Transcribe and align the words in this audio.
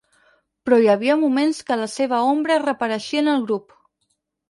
Però 0.69 0.79
hi 0.85 0.89
havia 0.93 1.17
moments 1.25 1.61
que 1.69 1.79
la 1.83 1.91
seva 1.99 2.25
ombra 2.33 2.61
reapareixia 2.67 3.27
en 3.27 3.33
el 3.39 3.49
grup. 3.49 3.81